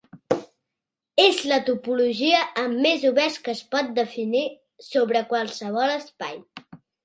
[1.23, 4.45] És la topologia amb més oberts que es pot definir
[4.91, 6.45] sobre qualsevol espai.